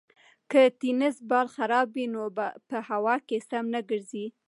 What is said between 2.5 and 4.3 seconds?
په هوا کې سم نه ګرځي.